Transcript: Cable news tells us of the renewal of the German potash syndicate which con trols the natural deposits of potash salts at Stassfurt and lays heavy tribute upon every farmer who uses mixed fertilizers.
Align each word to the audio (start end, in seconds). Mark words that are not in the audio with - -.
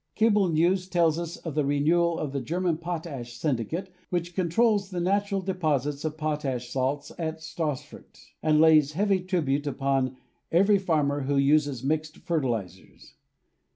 Cable 0.15 0.49
news 0.49 0.89
tells 0.89 1.19
us 1.19 1.37
of 1.37 1.53
the 1.53 1.63
renewal 1.63 2.17
of 2.17 2.31
the 2.31 2.41
German 2.41 2.77
potash 2.77 3.37
syndicate 3.37 3.93
which 4.09 4.35
con 4.35 4.49
trols 4.49 4.89
the 4.89 4.99
natural 4.99 5.41
deposits 5.41 6.03
of 6.03 6.17
potash 6.17 6.69
salts 6.69 7.11
at 7.19 7.37
Stassfurt 7.37 8.19
and 8.41 8.59
lays 8.59 8.93
heavy 8.93 9.19
tribute 9.19 9.67
upon 9.67 10.17
every 10.51 10.79
farmer 10.79 11.21
who 11.25 11.37
uses 11.37 11.83
mixed 11.83 12.17
fertilizers. 12.17 13.13